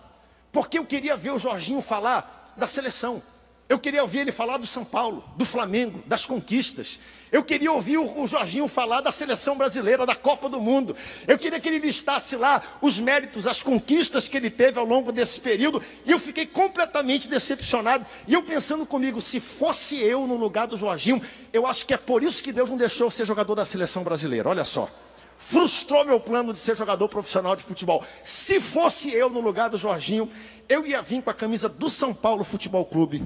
porque 0.52 0.78
eu 0.78 0.86
queria 0.86 1.16
ver 1.16 1.32
o 1.32 1.40
Jorginho 1.40 1.82
falar 1.82 2.54
da 2.58 2.68
seleção. 2.68 3.24
Eu 3.70 3.78
queria 3.78 4.02
ouvir 4.02 4.20
ele 4.20 4.32
falar 4.32 4.58
do 4.58 4.66
São 4.66 4.86
Paulo, 4.86 5.22
do 5.36 5.44
Flamengo, 5.44 6.02
das 6.06 6.26
conquistas. 6.26 7.00
Eu 7.30 7.44
queria 7.44 7.70
ouvir 7.70 7.98
o 7.98 8.26
Jorginho 8.26 8.66
falar 8.70 9.02
da 9.02 9.12
seleção 9.12 9.58
brasileira, 9.58 10.06
da 10.06 10.16
Copa 10.16 10.48
do 10.48 10.58
Mundo. 10.58 10.96
Eu 11.28 11.38
queria 11.38 11.60
que 11.60 11.68
ele 11.68 11.80
listasse 11.80 12.38
lá 12.38 12.64
os 12.82 12.98
méritos, 12.98 13.46
as 13.46 13.62
conquistas 13.62 14.30
que 14.30 14.38
ele 14.38 14.50
teve 14.50 14.80
ao 14.80 14.86
longo 14.86 15.12
desse 15.12 15.42
período. 15.42 15.84
E 16.06 16.12
eu 16.12 16.18
fiquei 16.18 16.46
completamente 16.46 17.30
decepcionado. 17.30 18.06
E 18.26 18.34
eu 18.34 18.42
pensando 18.42 18.86
comigo, 18.86 19.20
se 19.20 19.42
fosse 19.42 20.02
eu 20.02 20.26
no 20.26 20.38
lugar 20.38 20.68
do 20.68 20.78
Jorginho, 20.78 21.22
eu 21.52 21.68
acho 21.68 21.86
que 21.86 21.94
é 21.94 21.98
por 21.98 22.24
isso 22.24 22.42
que 22.42 22.54
Deus 22.54 22.70
não 22.70 22.78
deixou 22.78 23.08
eu 23.08 23.12
ser 23.12 23.26
jogador 23.26 23.56
da 23.56 23.66
seleção 23.66 24.02
brasileira. 24.02 24.48
Olha 24.48 24.64
só. 24.64 24.90
Frustrou 25.36 26.06
meu 26.06 26.22
plano 26.22 26.54
de 26.54 26.60
ser 26.60 26.74
jogador 26.74 27.10
profissional 27.10 27.54
de 27.54 27.64
futebol. 27.64 28.02
Se 28.24 28.62
fosse 28.62 29.12
eu 29.12 29.30
no 29.30 29.42
lugar 29.42 29.70
do 29.70 29.78
Jorginho, 29.78 30.32
eu 30.70 30.88
ia 30.88 31.02
vir 31.02 31.22
com 31.22 31.30
a 31.30 31.34
camisa 31.34 31.68
do 31.68 31.90
São 31.90 32.14
Paulo 32.14 32.46
Futebol 32.46 32.86
Clube 32.86 33.24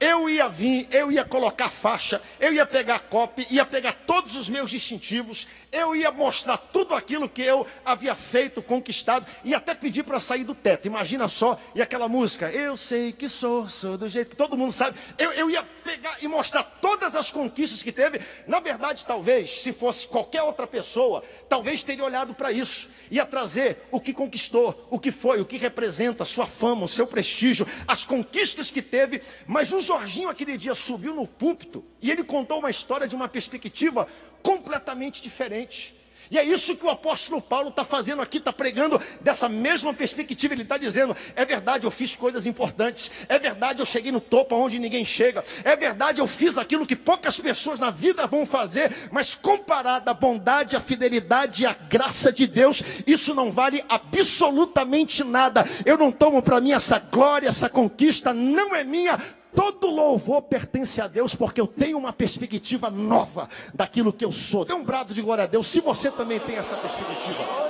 eu 0.00 0.28
ia 0.28 0.48
vir, 0.48 0.86
eu 0.90 1.10
ia 1.10 1.24
colocar 1.24 1.68
faixa, 1.68 2.20
eu 2.38 2.52
ia 2.52 2.64
pegar 2.64 3.00
copy, 3.00 3.46
ia 3.50 3.64
pegar 3.64 3.92
todos 4.06 4.36
os 4.36 4.48
meus 4.48 4.70
distintivos, 4.70 5.48
eu 5.72 5.94
ia 5.94 6.10
mostrar 6.10 6.56
tudo 6.56 6.94
aquilo 6.94 7.28
que 7.28 7.42
eu 7.42 7.66
havia 7.84 8.14
feito, 8.14 8.62
conquistado, 8.62 9.26
e 9.44 9.54
até 9.54 9.74
pedir 9.74 10.04
para 10.04 10.20
sair 10.20 10.44
do 10.44 10.54
teto. 10.54 10.86
Imagina 10.86 11.26
só, 11.28 11.60
e 11.74 11.82
aquela 11.82 12.08
música, 12.08 12.50
eu 12.50 12.76
sei 12.76 13.12
que 13.12 13.28
sou, 13.28 13.68
sou 13.68 13.98
do 13.98 14.08
jeito 14.08 14.30
que 14.30 14.36
todo 14.36 14.56
mundo 14.56 14.72
sabe. 14.72 14.98
Eu, 15.18 15.32
eu 15.32 15.50
ia 15.50 15.62
pegar 15.88 16.18
e 16.20 16.28
mostrar 16.28 16.62
todas 16.62 17.16
as 17.16 17.30
conquistas 17.30 17.82
que 17.82 17.90
teve. 17.90 18.20
Na 18.46 18.60
verdade, 18.60 19.06
talvez, 19.06 19.62
se 19.62 19.72
fosse 19.72 20.06
qualquer 20.06 20.42
outra 20.42 20.66
pessoa, 20.66 21.24
talvez 21.48 21.82
teria 21.82 22.04
olhado 22.04 22.34
para 22.34 22.52
isso, 22.52 22.90
ia 23.10 23.24
trazer 23.24 23.78
o 23.90 23.98
que 23.98 24.12
conquistou, 24.12 24.86
o 24.90 24.98
que 24.98 25.10
foi, 25.10 25.40
o 25.40 25.46
que 25.46 25.56
representa, 25.56 26.26
sua 26.26 26.46
fama, 26.46 26.84
o 26.84 26.88
seu 26.88 27.06
prestígio, 27.06 27.66
as 27.86 28.04
conquistas 28.04 28.70
que 28.70 28.82
teve, 28.82 29.22
mas 29.46 29.72
os 29.72 29.86
Jorginho, 29.86 30.28
aquele 30.28 30.58
dia, 30.58 30.74
subiu 30.74 31.14
no 31.14 31.26
púlpito 31.26 31.82
e 32.02 32.10
ele 32.10 32.22
contou 32.22 32.58
uma 32.58 32.68
história 32.68 33.08
de 33.08 33.16
uma 33.16 33.28
perspectiva 33.28 34.06
completamente 34.42 35.22
diferente. 35.22 35.97
E 36.30 36.38
é 36.38 36.44
isso 36.44 36.76
que 36.76 36.84
o 36.84 36.90
apóstolo 36.90 37.40
Paulo 37.40 37.68
está 37.68 37.84
fazendo 37.84 38.22
aqui, 38.22 38.38
está 38.38 38.52
pregando 38.52 39.00
dessa 39.20 39.48
mesma 39.48 39.94
perspectiva. 39.94 40.54
Ele 40.54 40.62
está 40.62 40.76
dizendo: 40.76 41.16
é 41.34 41.44
verdade, 41.44 41.84
eu 41.84 41.90
fiz 41.90 42.14
coisas 42.16 42.46
importantes, 42.46 43.10
é 43.28 43.38
verdade, 43.38 43.80
eu 43.80 43.86
cheguei 43.86 44.12
no 44.12 44.20
topo 44.20 44.54
onde 44.56 44.78
ninguém 44.78 45.04
chega, 45.04 45.44
é 45.64 45.76
verdade, 45.76 46.20
eu 46.20 46.26
fiz 46.26 46.58
aquilo 46.58 46.86
que 46.86 46.96
poucas 46.96 47.38
pessoas 47.38 47.80
na 47.80 47.90
vida 47.90 48.26
vão 48.26 48.44
fazer, 48.44 48.94
mas 49.10 49.34
comparado 49.34 50.10
à 50.10 50.14
bondade, 50.14 50.76
à 50.76 50.80
fidelidade 50.80 51.62
e 51.62 51.66
à 51.66 51.72
graça 51.72 52.32
de 52.32 52.46
Deus, 52.46 52.82
isso 53.06 53.34
não 53.34 53.50
vale 53.50 53.84
absolutamente 53.88 55.24
nada. 55.24 55.64
Eu 55.84 55.96
não 55.96 56.12
tomo 56.12 56.42
para 56.42 56.60
mim 56.60 56.72
essa 56.72 56.98
glória, 56.98 57.48
essa 57.48 57.68
conquista, 57.68 58.34
não 58.34 58.74
é 58.74 58.84
minha, 58.84 59.18
Todo 59.58 59.90
louvor 59.90 60.42
pertence 60.42 61.00
a 61.00 61.08
Deus, 61.08 61.34
porque 61.34 61.60
eu 61.60 61.66
tenho 61.66 61.98
uma 61.98 62.12
perspectiva 62.12 62.88
nova 62.88 63.48
daquilo 63.74 64.12
que 64.12 64.24
eu 64.24 64.30
sou. 64.30 64.64
Dê 64.64 64.72
um 64.72 64.84
brado 64.84 65.12
de 65.12 65.20
glória 65.20 65.42
a 65.42 65.46
Deus, 65.48 65.66
se 65.66 65.80
você 65.80 66.12
também 66.12 66.38
tem 66.38 66.54
essa 66.54 66.76
perspectiva. 66.76 67.67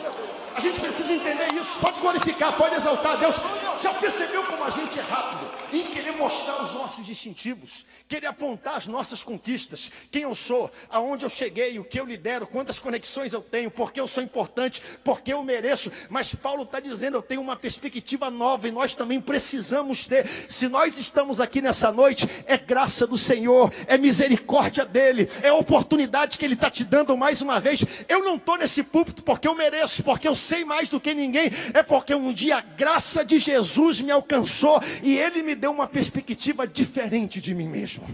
A 0.58 0.60
gente 0.60 0.80
precisa 0.80 1.12
entender 1.12 1.54
isso. 1.54 1.80
Pode 1.80 2.00
glorificar, 2.00 2.52
pode 2.56 2.74
exaltar 2.74 3.12
a 3.12 3.16
Deus. 3.16 3.36
Já 3.80 3.94
percebeu 3.94 4.42
como 4.42 4.64
a 4.64 4.70
gente 4.70 4.98
é 4.98 5.02
rápido? 5.02 5.48
em 5.72 5.82
querer 5.84 6.12
mostrar 6.12 6.62
os 6.62 6.74
nossos 6.74 7.04
distintivos, 7.04 7.84
querer 8.08 8.26
apontar 8.26 8.76
as 8.76 8.86
nossas 8.86 9.22
conquistas, 9.22 9.92
quem 10.10 10.22
eu 10.22 10.34
sou, 10.34 10.70
aonde 10.88 11.24
eu 11.24 11.30
cheguei, 11.30 11.78
o 11.78 11.84
que 11.84 12.00
eu 12.00 12.06
lidero, 12.06 12.46
quantas 12.46 12.78
conexões 12.78 13.32
eu 13.32 13.42
tenho, 13.42 13.70
porque 13.70 14.00
eu 14.00 14.08
sou 14.08 14.22
importante, 14.22 14.82
porque 15.04 15.32
eu 15.32 15.42
mereço. 15.42 15.92
Mas 16.08 16.34
Paulo 16.34 16.62
está 16.62 16.80
dizendo, 16.80 17.16
eu 17.16 17.22
tenho 17.22 17.40
uma 17.40 17.56
perspectiva 17.56 18.30
nova 18.30 18.66
e 18.66 18.70
nós 18.70 18.94
também 18.94 19.20
precisamos 19.20 20.06
ter. 20.06 20.26
Se 20.48 20.68
nós 20.68 20.98
estamos 20.98 21.40
aqui 21.40 21.60
nessa 21.60 21.92
noite, 21.92 22.28
é 22.46 22.56
graça 22.56 23.06
do 23.06 23.18
Senhor, 23.18 23.72
é 23.86 23.98
misericórdia 23.98 24.84
dele, 24.84 25.30
é 25.42 25.52
oportunidade 25.52 26.38
que 26.38 26.44
ele 26.44 26.54
está 26.54 26.70
te 26.70 26.84
dando 26.84 27.16
mais 27.16 27.42
uma 27.42 27.60
vez. 27.60 27.84
Eu 28.08 28.24
não 28.24 28.36
estou 28.36 28.56
nesse 28.56 28.82
púlpito 28.82 29.22
porque 29.22 29.46
eu 29.46 29.54
mereço, 29.54 30.02
porque 30.02 30.26
eu 30.26 30.34
sei 30.48 30.64
mais 30.64 30.88
do 30.88 30.98
que 30.98 31.12
ninguém, 31.12 31.50
é 31.74 31.82
porque 31.82 32.14
um 32.14 32.32
dia 32.32 32.56
a 32.56 32.60
graça 32.60 33.24
de 33.24 33.38
Jesus 33.38 34.00
me 34.00 34.10
alcançou 34.10 34.80
e 35.02 35.18
ele 35.18 35.42
me 35.42 35.54
deu 35.54 35.70
uma 35.70 35.86
perspectiva 35.86 36.66
diferente 36.66 37.40
de 37.40 37.54
mim 37.54 37.68
mesmo. 37.68 38.06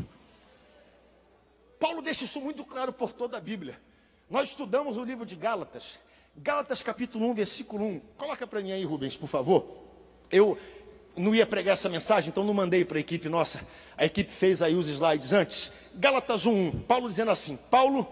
Paulo 1.79 2.03
deixa 2.03 2.25
isso 2.25 2.41
muito 2.41 2.65
claro 2.65 2.93
por 2.93 3.13
toda 3.13 3.37
a 3.37 3.41
Bíblia. 3.41 3.79
Nós 4.29 4.49
estudamos 4.49 4.97
o 4.97 5.05
livro 5.05 5.25
de 5.25 5.37
Gálatas, 5.37 6.01
Gálatas 6.37 6.83
capítulo 6.83 7.31
1, 7.31 7.35
versículo 7.35 7.85
1. 7.85 8.01
Coloca 8.19 8.47
para 8.47 8.61
mim 8.61 8.73
aí, 8.73 8.85
Rubens, 8.85 9.17
por 9.17 9.29
favor. 9.29 9.65
Eu 10.33 10.59
não 11.17 11.33
ia 11.33 11.47
pregar 11.47 11.75
essa 11.75 11.89
mensagem, 11.89 12.31
então 12.31 12.43
não 12.43 12.55
mandei 12.55 12.85
para 12.85 12.99
a 12.99 13.01
equipe 13.01 13.29
nossa. 13.29 13.65
A 13.97 14.05
equipe 14.05 14.33
fez 14.33 14.61
aí 14.61 14.75
os 14.75 14.89
slides 14.89 15.33
antes. 15.33 15.71
Gálatas 15.95 16.47
1, 16.47 16.51
1. 16.51 16.81
Paulo 16.81 17.09
dizendo 17.09 17.31
assim: 17.31 17.57
Paulo, 17.71 18.09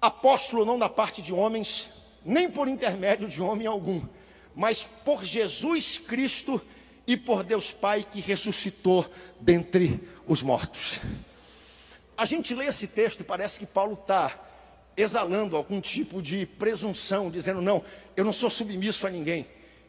apóstolo 0.00 0.66
não 0.66 0.78
da 0.78 0.88
parte 0.88 1.22
de 1.22 1.32
homens, 1.32 1.88
nem 2.24 2.50
por 2.50 2.68
intermédio 2.68 3.28
de 3.28 3.40
homem 3.40 3.66
algum, 3.66 4.02
mas 4.54 4.88
por 5.04 5.24
Jesus 5.24 5.98
Cristo 5.98 6.60
e 7.06 7.16
por 7.16 7.42
Deus 7.42 7.72
Pai 7.72 8.06
que 8.10 8.20
ressuscitou 8.20 9.10
dentre 9.40 10.00
os 10.26 10.42
mortos. 10.42 11.00
A 12.16 12.24
gente 12.24 12.54
lê 12.54 12.66
esse 12.66 12.86
texto 12.86 13.20
e 13.20 13.24
parece 13.24 13.58
que 13.58 13.66
Paulo 13.66 13.94
está 13.94 14.38
exalando 14.96 15.56
algum 15.56 15.80
tipo 15.80 16.20
de 16.20 16.44
presunção, 16.46 17.30
dizendo: 17.30 17.62
não, 17.62 17.82
eu 18.16 18.24
não 18.24 18.32
sou 18.32 18.50
submisso 18.50 19.06
a 19.06 19.10
ninguém, 19.10 19.46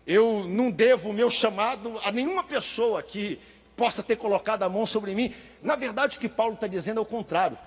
eu 0.07 0.45
não 0.47 0.71
devo 0.71 1.09
o 1.09 1.13
meu 1.13 1.29
chamado 1.29 1.99
a 2.03 2.11
nenhuma 2.11 2.43
pessoa 2.43 3.03
que 3.03 3.39
possa 3.75 4.01
ter 4.01 4.15
colocado 4.15 4.63
a 4.63 4.69
mão 4.69 4.85
sobre 4.85 5.13
mim. 5.13 5.33
Na 5.61 5.75
verdade, 5.75 6.17
o 6.17 6.19
que 6.19 6.29
Paulo 6.29 6.53
está 6.53 6.67
dizendo 6.67 6.99
é 6.99 7.01
o 7.01 7.05
contrário. 7.05 7.57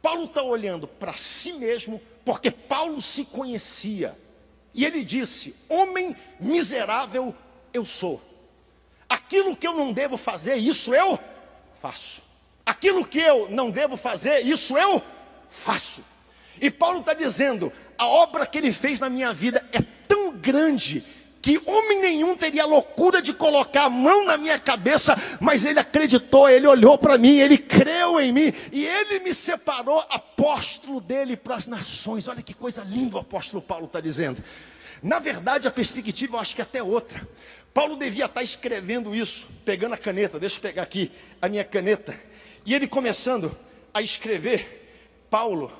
Paulo 0.00 0.24
está 0.24 0.42
olhando 0.42 0.86
para 0.86 1.14
si 1.14 1.52
mesmo, 1.52 2.00
porque 2.28 2.50
Paulo 2.50 3.00
se 3.00 3.24
conhecia. 3.24 4.14
E 4.74 4.84
ele 4.84 5.02
disse: 5.02 5.54
Homem 5.66 6.14
miserável 6.38 7.34
eu 7.72 7.86
sou. 7.86 8.20
Aquilo 9.08 9.56
que 9.56 9.66
eu 9.66 9.74
não 9.74 9.94
devo 9.94 10.18
fazer, 10.18 10.56
isso 10.56 10.94
eu 10.94 11.18
faço. 11.80 12.20
Aquilo 12.66 13.06
que 13.06 13.18
eu 13.18 13.48
não 13.48 13.70
devo 13.70 13.96
fazer, 13.96 14.40
isso 14.40 14.76
eu 14.76 15.02
faço. 15.48 16.04
E 16.60 16.70
Paulo 16.70 17.00
está 17.00 17.14
dizendo: 17.14 17.72
a 17.96 18.06
obra 18.06 18.44
que 18.44 18.58
ele 18.58 18.74
fez 18.74 19.00
na 19.00 19.08
minha 19.08 19.32
vida 19.32 19.66
é 19.72 19.80
tão 20.06 20.36
grande 20.36 21.02
que 21.40 21.60
homem 21.66 22.00
nenhum 22.00 22.36
teria 22.36 22.64
a 22.64 22.66
loucura 22.66 23.22
de 23.22 23.32
colocar 23.32 23.84
a 23.84 23.90
mão 23.90 24.24
na 24.24 24.36
minha 24.36 24.58
cabeça, 24.58 25.16
mas 25.40 25.64
ele 25.64 25.78
acreditou, 25.78 26.48
ele 26.48 26.66
olhou 26.66 26.98
para 26.98 27.16
mim, 27.16 27.38
ele 27.38 27.56
creu 27.56 28.20
em 28.20 28.32
mim, 28.32 28.52
e 28.72 28.84
ele 28.84 29.20
me 29.20 29.32
separou 29.34 29.98
apóstolo 30.10 31.00
dele 31.00 31.36
para 31.36 31.56
as 31.56 31.66
nações. 31.66 32.26
Olha 32.26 32.42
que 32.42 32.54
coisa 32.54 32.82
linda 32.82 33.16
o 33.16 33.20
apóstolo 33.20 33.62
Paulo 33.62 33.86
está 33.86 34.00
dizendo. 34.00 34.42
Na 35.02 35.20
verdade, 35.20 35.68
a 35.68 35.70
perspectiva 35.70 36.36
eu 36.36 36.40
acho 36.40 36.56
que 36.56 36.60
é 36.60 36.64
até 36.64 36.82
outra. 36.82 37.26
Paulo 37.72 37.96
devia 37.96 38.24
estar 38.24 38.42
escrevendo 38.42 39.14
isso, 39.14 39.46
pegando 39.64 39.94
a 39.94 39.98
caneta, 39.98 40.40
deixa 40.40 40.56
eu 40.56 40.62
pegar 40.62 40.82
aqui 40.82 41.12
a 41.40 41.48
minha 41.48 41.64
caneta, 41.64 42.18
e 42.66 42.74
ele 42.74 42.88
começando 42.88 43.56
a 43.94 44.02
escrever, 44.02 45.24
Paulo, 45.30 45.72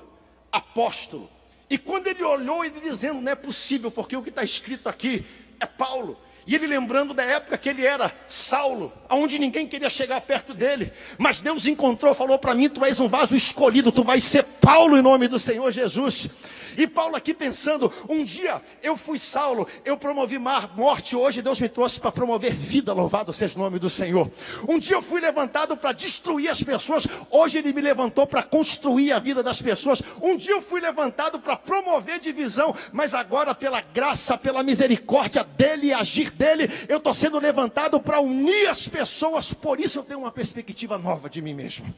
apóstolo. 0.52 1.28
E 1.68 1.76
quando 1.76 2.06
ele 2.06 2.22
olhou, 2.22 2.64
ele 2.64 2.80
dizendo, 2.80 3.20
não 3.20 3.32
é 3.32 3.34
possível, 3.34 3.90
porque 3.90 4.16
o 4.16 4.22
que 4.22 4.30
está 4.30 4.44
escrito 4.44 4.88
aqui 4.88 5.26
é 5.60 5.66
Paulo. 5.66 6.18
E 6.46 6.54
ele 6.54 6.66
lembrando 6.66 7.12
da 7.12 7.22
época 7.22 7.58
que 7.58 7.68
ele 7.68 7.84
era 7.84 8.10
Saulo, 8.26 8.90
aonde 9.06 9.38
ninguém 9.38 9.66
queria 9.66 9.90
chegar 9.90 10.18
perto 10.22 10.54
dele. 10.54 10.90
Mas 11.18 11.42
Deus 11.42 11.66
encontrou, 11.66 12.14
falou 12.14 12.38
para 12.38 12.54
mim: 12.54 12.70
Tu 12.70 12.82
és 12.86 12.98
um 13.00 13.06
vaso 13.06 13.36
escolhido, 13.36 13.92
tu 13.92 14.02
vais 14.02 14.24
ser 14.24 14.42
Paulo 14.42 14.96
em 14.96 15.02
nome 15.02 15.28
do 15.28 15.38
Senhor 15.38 15.70
Jesus. 15.70 16.30
E 16.78 16.86
Paulo 16.86 17.16
aqui 17.16 17.34
pensando: 17.34 17.92
um 18.08 18.24
dia 18.24 18.62
eu 18.80 18.96
fui 18.96 19.18
Saulo, 19.18 19.66
eu 19.84 19.98
promovi 19.98 20.38
morte, 20.38 21.16
hoje 21.16 21.42
Deus 21.42 21.60
me 21.60 21.68
trouxe 21.68 21.98
para 21.98 22.12
promover 22.12 22.54
vida, 22.54 22.92
louvado 22.92 23.32
seja 23.32 23.58
o 23.58 23.62
nome 23.62 23.80
do 23.80 23.90
Senhor. 23.90 24.30
Um 24.68 24.78
dia 24.78 24.94
eu 24.94 25.02
fui 25.02 25.20
levantado 25.20 25.76
para 25.76 25.90
destruir 25.90 26.48
as 26.48 26.62
pessoas, 26.62 27.08
hoje 27.30 27.58
Ele 27.58 27.72
me 27.72 27.80
levantou 27.80 28.28
para 28.28 28.44
construir 28.44 29.10
a 29.10 29.18
vida 29.18 29.42
das 29.42 29.60
pessoas. 29.60 30.00
Um 30.22 30.36
dia 30.36 30.54
eu 30.54 30.62
fui 30.62 30.80
levantado 30.80 31.40
para 31.40 31.56
promover 31.56 32.20
divisão, 32.20 32.72
mas 32.92 33.12
agora, 33.12 33.56
pela 33.56 33.80
graça, 33.80 34.38
pela 34.38 34.62
misericórdia 34.62 35.42
dEle 35.42 35.88
e 35.88 35.92
agir 35.92 36.30
dEle, 36.30 36.70
eu 36.88 36.98
estou 36.98 37.12
sendo 37.12 37.40
levantado 37.40 38.00
para 38.00 38.20
unir 38.20 38.68
as 38.68 38.86
pessoas, 38.86 39.52
por 39.52 39.80
isso 39.80 39.98
eu 39.98 40.04
tenho 40.04 40.20
uma 40.20 40.30
perspectiva 40.30 40.96
nova 40.96 41.28
de 41.28 41.42
mim 41.42 41.54
mesmo. 41.54 41.92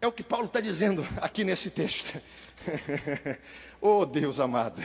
É 0.00 0.06
o 0.06 0.12
que 0.12 0.22
Paulo 0.22 0.46
está 0.46 0.60
dizendo 0.60 1.04
aqui 1.20 1.42
nesse 1.42 1.70
texto. 1.70 2.20
oh 3.80 4.04
Deus 4.04 4.40
amado. 4.40 4.82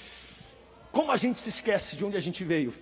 Como 0.92 1.12
a 1.12 1.16
gente 1.16 1.38
se 1.38 1.48
esquece 1.48 1.96
de 1.96 2.04
onde 2.04 2.16
a 2.16 2.20
gente 2.20 2.44
veio. 2.44 2.74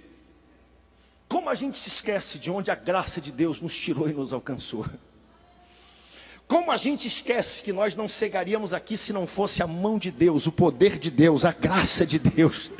Como 1.29 1.51
a 1.51 1.55
gente 1.55 1.77
se 1.77 1.89
esquece 1.89 2.39
de 2.39 2.51
onde 2.51 2.71
a 2.71 2.75
graça 2.75 3.21
de 3.21 3.31
Deus 3.31 3.61
nos 3.61 3.77
tirou 3.77 4.09
e 4.09 4.15
nos 4.15 4.33
alcançou. 4.33 4.87
Como 6.49 6.73
a 6.73 6.79
gente 6.79 7.07
esquece 7.07 7.63
que 7.63 7.73
nós 7.73 7.95
não 7.95 8.09
chegaríamos 8.09 8.73
aqui 8.73 8.97
se 8.97 9.13
não 9.13 9.27
fosse 9.27 9.63
a 9.63 9.67
mão 9.67 9.99
de 9.99 10.11
Deus, 10.11 10.47
o 10.47 10.53
poder 10.53 10.99
de 10.99 11.11
Deus, 11.11 11.45
a 11.45 11.53
graça 11.53 12.07
de 12.07 12.19
Deus. 12.19 12.71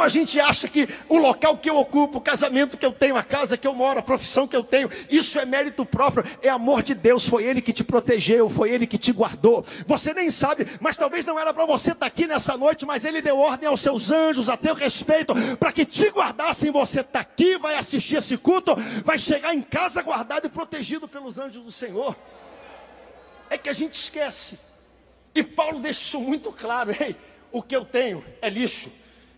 Como 0.00 0.06
a 0.06 0.08
gente 0.08 0.40
acha 0.40 0.66
que 0.66 0.88
o 1.10 1.18
local 1.18 1.58
que 1.58 1.68
eu 1.68 1.76
ocupo, 1.76 2.16
o 2.16 2.20
casamento 2.22 2.78
que 2.78 2.86
eu 2.86 2.90
tenho, 2.90 3.18
a 3.18 3.22
casa 3.22 3.58
que 3.58 3.68
eu 3.68 3.74
moro, 3.74 3.98
a 3.98 4.02
profissão 4.02 4.48
que 4.48 4.56
eu 4.56 4.64
tenho, 4.64 4.88
isso 5.10 5.38
é 5.38 5.44
mérito 5.44 5.84
próprio, 5.84 6.24
é 6.40 6.48
amor 6.48 6.82
de 6.82 6.94
Deus, 6.94 7.26
foi 7.26 7.44
Ele 7.44 7.60
que 7.60 7.70
te 7.70 7.84
protegeu, 7.84 8.48
foi 8.48 8.70
Ele 8.70 8.86
que 8.86 8.96
te 8.96 9.12
guardou. 9.12 9.62
Você 9.86 10.14
nem 10.14 10.30
sabe, 10.30 10.66
mas 10.80 10.96
talvez 10.96 11.26
não 11.26 11.38
era 11.38 11.52
para 11.52 11.66
você 11.66 11.92
estar 11.92 12.00
tá 12.00 12.06
aqui 12.06 12.26
nessa 12.26 12.56
noite, 12.56 12.86
mas 12.86 13.04
Ele 13.04 13.20
deu 13.20 13.36
ordem 13.36 13.68
aos 13.68 13.82
seus 13.82 14.10
anjos 14.10 14.48
a 14.48 14.56
teu 14.56 14.74
respeito, 14.74 15.34
para 15.58 15.70
que 15.70 15.84
te 15.84 16.08
guardassem. 16.08 16.70
Você 16.70 17.00
está 17.00 17.20
aqui, 17.20 17.58
vai 17.58 17.74
assistir 17.74 18.16
esse 18.16 18.38
culto, 18.38 18.74
vai 19.04 19.18
chegar 19.18 19.54
em 19.54 19.60
casa 19.60 20.00
guardado 20.00 20.46
e 20.46 20.48
protegido 20.48 21.06
pelos 21.06 21.38
anjos 21.38 21.62
do 21.62 21.70
Senhor. 21.70 22.16
É 23.50 23.58
que 23.58 23.68
a 23.68 23.74
gente 23.74 24.00
esquece. 24.00 24.58
E 25.34 25.42
Paulo 25.42 25.86
isso 25.86 26.18
muito 26.18 26.50
claro: 26.50 26.90
ei, 26.98 27.14
o 27.52 27.62
que 27.62 27.76
eu 27.76 27.84
tenho 27.84 28.24
é 28.40 28.48
lixo 28.48 28.90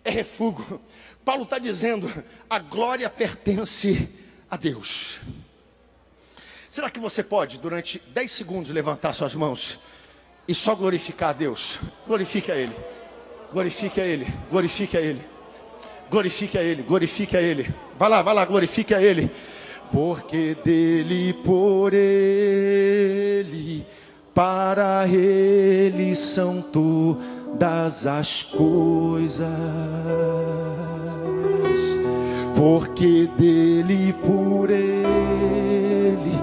é 0.04 0.10
refúgio. 0.10 0.80
Paulo 1.24 1.44
está 1.44 1.58
dizendo: 1.58 2.12
a 2.48 2.58
glória 2.58 3.08
pertence 3.08 4.08
a 4.50 4.56
Deus. 4.56 5.20
Será 6.68 6.90
que 6.90 6.98
você 6.98 7.22
pode, 7.22 7.58
durante 7.58 8.02
10 8.08 8.32
segundos, 8.32 8.70
levantar 8.70 9.12
suas 9.12 9.34
mãos 9.34 9.78
e 10.48 10.54
só 10.54 10.74
glorificar 10.74 11.30
a 11.30 11.34
Deus? 11.34 11.78
Glorifique 12.06 12.50
a 12.50 12.56
Ele, 12.56 12.74
glorifique 13.52 14.00
a 14.00 14.04
Ele, 14.04 14.26
glorifique 14.50 14.96
a 14.96 15.00
Ele, 15.00 15.20
glorifique 16.10 16.56
a 16.58 16.62
Ele, 16.62 16.82
glorifique 16.82 17.36
a 17.36 17.42
Ele. 17.42 17.72
Vai 17.98 18.08
lá, 18.08 18.22
vai 18.22 18.34
lá, 18.34 18.44
glorifique 18.44 18.94
a 18.94 19.02
Ele. 19.02 19.30
Porque 19.92 20.56
dele, 20.64 21.34
por 21.44 21.92
Ele, 21.92 23.86
para 24.34 25.06
Ele 25.06 26.16
são 26.16 26.62
tu 26.62 27.20
todas 27.58 28.06
as 28.06 28.42
coisas, 28.42 29.46
porque 32.56 33.28
dele, 33.38 34.14
por 34.24 34.70
ele, 34.70 36.38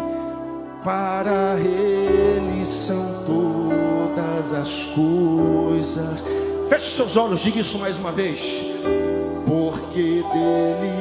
para 0.84 1.58
ele 1.60 2.66
são 2.66 3.24
todas 3.26 4.54
as 4.54 4.86
coisas. 4.96 6.24
Feche 6.70 6.96
seus 6.96 7.18
olhos, 7.18 7.42
diga 7.42 7.60
isso 7.60 7.80
mais 7.80 7.98
uma 7.98 8.12
vez. 8.12 8.70
Porque 9.46 10.24
dele, 10.32 10.99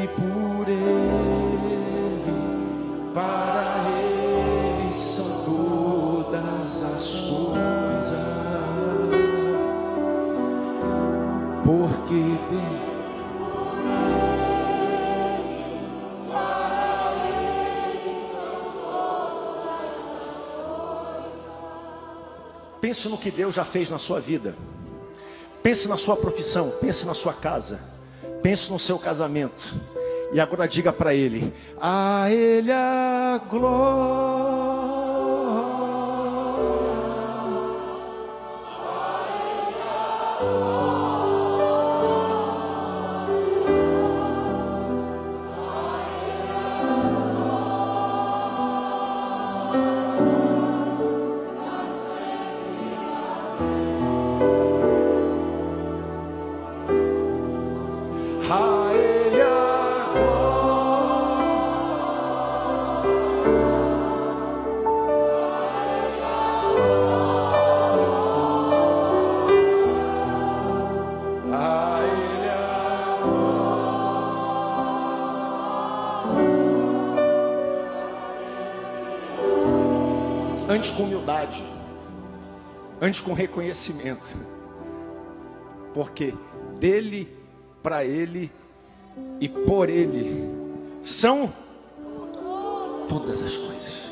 Pense 22.88 23.06
no 23.10 23.18
que 23.18 23.30
Deus 23.30 23.54
já 23.56 23.64
fez 23.64 23.90
na 23.90 23.98
sua 23.98 24.18
vida. 24.18 24.56
Pense 25.62 25.86
na 25.86 25.98
sua 25.98 26.16
profissão, 26.16 26.72
pense 26.80 27.04
na 27.04 27.12
sua 27.12 27.34
casa, 27.34 27.84
pense 28.42 28.72
no 28.72 28.78
seu 28.78 28.98
casamento. 28.98 29.76
E 30.32 30.40
agora 30.40 30.66
diga 30.66 30.90
para 30.90 31.12
ele: 31.12 31.52
A 31.78 32.30
ele 32.30 32.72
a 32.72 33.42
glória. 33.46 34.67
Antes 80.78 80.90
com 80.92 81.02
humildade, 81.02 81.60
antes 83.00 83.20
com 83.20 83.32
reconhecimento, 83.32 84.36
porque 85.92 86.32
dele, 86.78 87.36
para 87.82 88.04
ele 88.04 88.48
e 89.40 89.48
por 89.48 89.88
ele 89.88 90.48
são 91.02 91.52
todas 93.08 93.42
as 93.42 93.56
coisas. 93.56 94.07